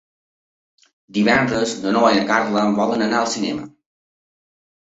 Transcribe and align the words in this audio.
Divendres 1.17 1.75
na 1.83 1.93
Noa 1.97 2.11
i 2.15 2.19
na 2.21 2.25
Carla 2.31 2.65
volen 2.81 3.07
anar 3.11 3.21
al 3.23 3.31
cinema. 3.37 3.69